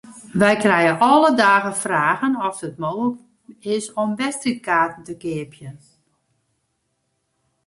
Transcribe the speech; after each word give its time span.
Wy 0.41 0.51
krije 0.63 0.93
alle 1.11 1.29
dagen 1.45 1.75
fragen 1.83 2.33
oft 2.47 2.65
it 2.67 2.75
noch 2.83 2.99
mooglik 3.03 3.61
is 3.75 3.85
om 4.01 4.09
wedstriidkaarten 4.21 5.03
te 5.05 5.15
keapjen. 5.23 5.77